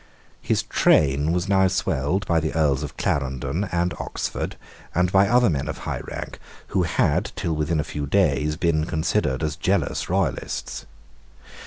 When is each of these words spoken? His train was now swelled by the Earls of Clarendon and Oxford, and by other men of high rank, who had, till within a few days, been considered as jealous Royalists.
His 0.41 0.63
train 0.63 1.31
was 1.31 1.47
now 1.47 1.67
swelled 1.67 2.25
by 2.25 2.39
the 2.39 2.55
Earls 2.55 2.81
of 2.81 2.97
Clarendon 2.97 3.65
and 3.71 3.93
Oxford, 3.99 4.55
and 4.95 5.11
by 5.11 5.27
other 5.27 5.47
men 5.47 5.67
of 5.67 5.77
high 5.77 5.99
rank, 5.99 6.39
who 6.69 6.81
had, 6.81 7.31
till 7.35 7.53
within 7.55 7.79
a 7.79 7.83
few 7.83 8.07
days, 8.07 8.55
been 8.55 8.85
considered 8.85 9.43
as 9.43 9.55
jealous 9.55 10.09
Royalists. 10.09 10.87